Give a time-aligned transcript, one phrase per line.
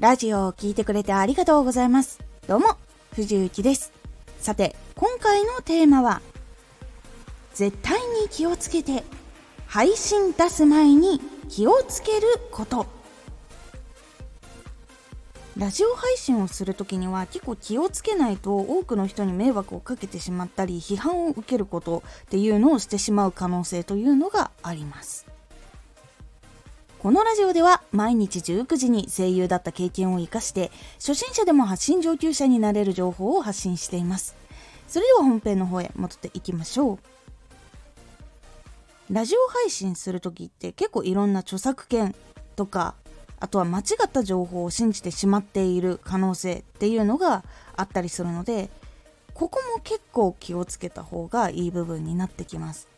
[0.00, 2.20] ラジオを聴いてくれてありがとうございます。
[2.48, 2.78] どうも、
[3.12, 3.92] 藤幸です。
[4.38, 6.22] さて、今回のテーマは、
[7.52, 9.04] 絶対に気をつけて、
[9.66, 12.86] 配信出す前に気をつけること。
[15.58, 25.29] ラジオ配信をする時には結構気をつけないと多くの人に迷惑をかけてしまったり批判を受けることっていうのをしてしまう可能性というのがあります
[27.02, 34.36] このラジオでは毎日19時に声優だった経験を生かして初心者でも発信上級者になれる情報を発信しています。
[34.86, 36.98] それでは本編の方へ戻っていきましょう。
[39.10, 42.14] ラジオ配信する時って結構いろんな著作権
[42.54, 42.94] とか
[43.38, 47.44] あとは間違った情報を信じてしまっている可能性っていうのが
[47.76, 48.68] あったりするので
[49.32, 52.88] ここも結構気をつけた方がいい部分になってきます。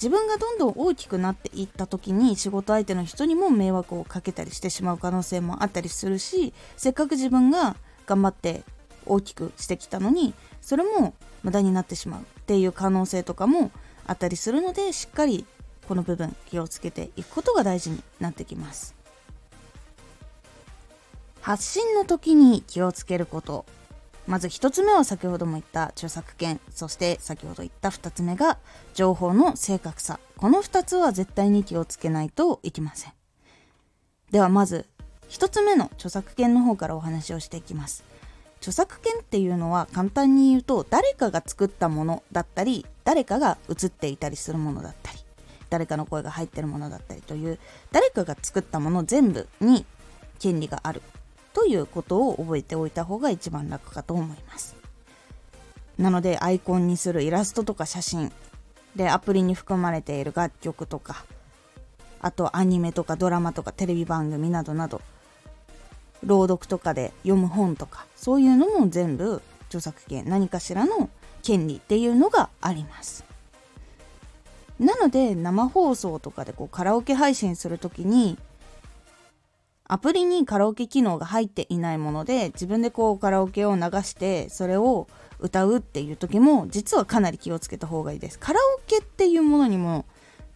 [0.00, 8.62] 自分がどんどん大きくなっていった時に仕事相手の人にも迷惑をかけたりしてしまう可能性もあったりするしせっかく自分が頑張って
[9.04, 13.70] 大きくしてきたのにそれも無駄になってしまうっていう可能性とかも
[14.06, 15.44] あったりするのでしっかり
[15.86, 18.94] この部分気をつけていくことが大事になってきます。
[21.40, 23.64] 発信の時に気をつけること。
[24.30, 26.60] まず1つ目は先ほども言った著作権。
[26.70, 28.58] そして先ほど言った2つ目が
[28.94, 30.20] 情報の正確さ。
[30.36, 33.12] この2つは絶対に気をつけないといけません。
[34.30, 34.86] ではまず
[35.30, 38.04] 1つ目の著作権の方からお話をしていきます。
[38.58, 45.18] 著作権っていうのは簡単に言うと誰かが作ったものだったり誰かが映っていたりするものだったり
[45.70, 47.58] 誰かの声が入ってるものだったりという
[47.90, 49.84] 誰かが作ったもの全部に
[50.38, 51.02] 権利がある。
[51.60, 54.76] ということを覚えておいた方が一番楽かと思います。
[55.98, 58.32] なのでアイコンにするイラストとか写真。
[58.96, 61.26] でアプリに含まれている楽曲とか。
[62.22, 65.02] あとアニメとかドラマとかテレビ番組などなど。
[66.24, 68.06] 朗読とかで読む本とか。
[68.16, 71.10] そういうのも全部著作権何かしらの
[71.42, 73.22] 権利っていうのがあります。
[74.78, 78.38] なので生放送とかでこうカラオケ配信する時に
[79.92, 85.08] アプリにカラオケ機能が入っていないもので自分でこうカラオケを流してそれを
[85.40, 88.38] 歌うっていう時も実はかなり気をつけた方がいいです。
[88.38, 90.04] カラオケっていうものにも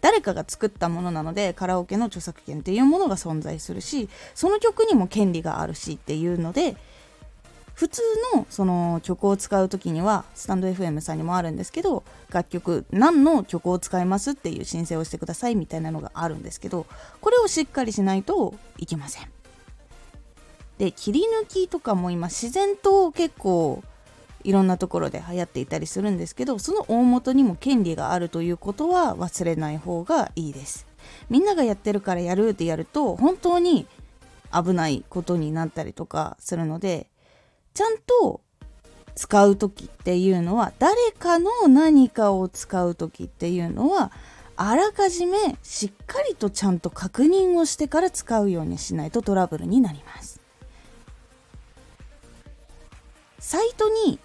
[0.00, 6.76] 誰かが作ったものなのでカラオケの著作権っていうものが存在するしその曲にも権利があるしっていうので
[7.74, 8.02] 普通
[8.34, 16.86] のその曲を使う時にはスタンド FM さんにもあるんですけど楽曲何の曲を使いますっていう申請をしてくださいみたいなのがあるんですけど
[17.20, 19.28] これをしっかりしないといけません。
[20.78, 23.82] で切り抜きとかも今自然と結構
[24.42, 30.86] いろんなところで流行っていたりするんですけどその大元にも権利があるということは忘れない方がいいです。
[31.28, 33.86] みんながやってるからやるってやると本当に
[34.52, 37.08] 危ないことになったりとかするので
[37.74, 38.40] ちゃんと
[39.16, 44.12] 使う時っていうのは誰かの何かを使う時っていうのは
[44.56, 50.40] あらかじめしっかりとちゃんと確認をしてから使うようにしないとトラブルになります。
[53.40, 54.18] サイトに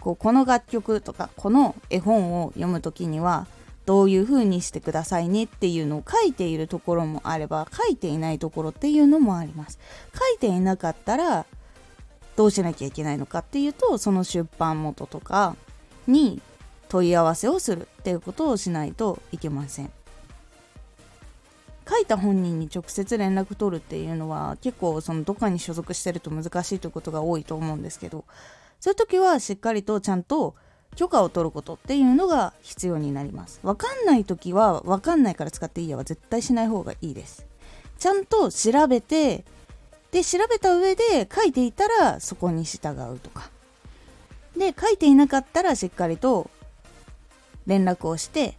[0.00, 3.46] こうこの楽曲とかこの絵本を読む時には
[3.84, 9.78] どういう風にしてくださいねっていうのを書いているところもあれば書いていないところっていうのもあります。
[10.12, 11.46] 書いていなかったら
[12.36, 15.56] どうしなきゃいけないのかっていうとその出版元とか
[16.06, 16.40] に
[16.88, 19.90] 問い合わせをするっていうことをしないといけません。
[21.88, 28.24] 書いた本人に直接連絡取るっていうのは結構そのどっかに所属してると難しいということが多いと思うんですけど
[28.80, 30.56] そういう時はしっかりとちゃんと
[30.96, 33.60] 許可を取ることっていうのが必要になります。
[33.62, 37.46] わかんない時はわかんないから使っていいやは絶対しない方がいいです。
[37.98, 39.44] ちゃんと調べて
[40.10, 43.50] で調べた上で書いていたらそこに従うとか。
[44.56, 46.50] で書いていなかったらしっかりと
[47.66, 48.56] 連絡をして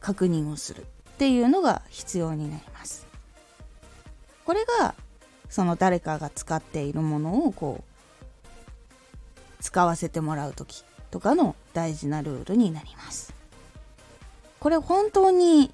[0.00, 0.84] 確認をするっ
[1.16, 3.06] ていうのが必要になります。
[4.44, 4.94] これが
[5.48, 13.32] その誰かが使っているものをこう使わせてもらう時とかの大事なルールになります。
[14.60, 15.72] これ本当に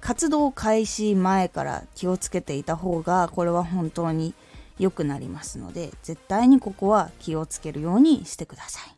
[0.00, 4.34] 活動開始前から気をつけていた方がこれは本当に
[4.78, 8.96] 良くなりますので絶対にここは気をつけるようにしてください。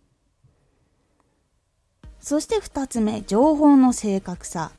[2.21, 4.73] そして2つ目情報の正確さ。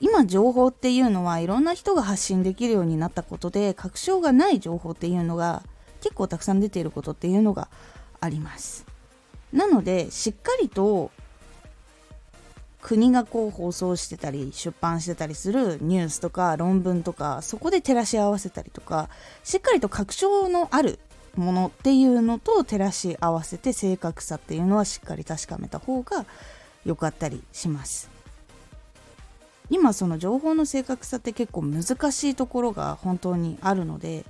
[0.00, 5.62] 今情報っていうのはいろんな人が発信できるようになったことで確証がない情報っていうのが
[6.02, 7.68] 結構たくさん出ていることっていうのが
[8.20, 8.84] あります。
[9.52, 11.10] なのでしっかりと
[12.86, 19.08] 国がこう放送してたり出版してたりするニュースとか論文とかそこで照らし合わせたりとか
[19.42, 21.00] しっかりと確証のある
[21.34, 26.26] ものっていうのと照らし合わせて正確さっていうのはしっかり確かめた方が
[26.84, 28.08] 良かったりします。
[29.68, 34.24] 今その情報の正確さって結構難しいところが本当にあるので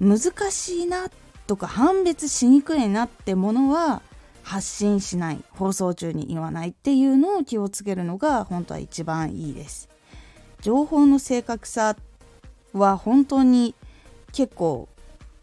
[0.00, 0.18] 難
[0.50, 1.08] しいな
[1.46, 4.02] とか判別しにくいなってものは
[4.44, 9.88] 発信しない放送中に言わないっていうのを気をつけるのが本当は一番いいです
[10.60, 11.96] 情報の正確さ
[12.72, 13.74] は本当に
[14.32, 14.88] 結構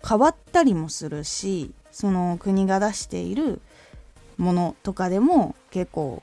[0.07, 3.59] 変わったりもするしその国が出している
[4.37, 6.21] ものとかでも結構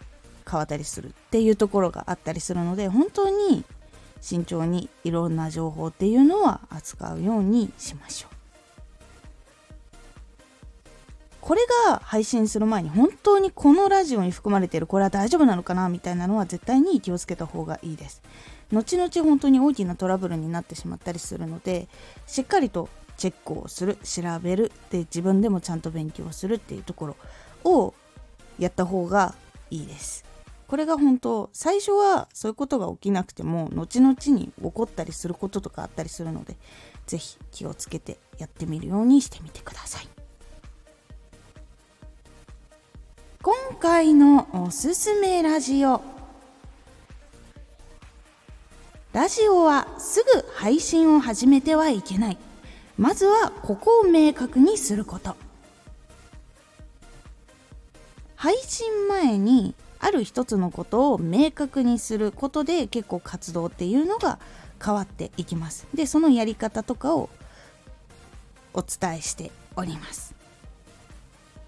[0.48, 3.64] 変わったりするっていうところがあったりするので本当に
[4.20, 8.38] 慎重にいろんな情報っていうのは扱うようにしましょう。
[11.48, 18.20] これが配信する前に本当にこのラジオに含まれているこれは大丈夫なのかなみたいなのは絶対に気をつけた方がいいです。
[18.70, 21.88] 後々本当に大きなトラブルになってしまったりするので
[22.26, 27.16] しっかりとチェックをする調べるで自分でもちゃんと勉強するっていうところ
[27.64, 27.94] を
[28.58, 29.34] やった方が
[29.70, 30.26] いいです。
[30.66, 36.58] これが本当最初はそういうことが起きなくても後々に起こったりすることとかあったりするので
[37.06, 40.18] 是非気をつけてやってみるようにしてみてください。
[43.76, 46.00] 回のおすすめラジオ。
[49.12, 52.38] ラジオはすぐ配信を始めてはいけない。
[52.97, 55.37] まずはここを明確にすること。
[58.37, 64.38] 配信前にある一つのことを明確にすることで結構活動っていうのが
[64.85, 65.87] 変わっていきます。
[65.94, 67.29] でそのやり方とかを
[68.75, 70.38] お伝えしております。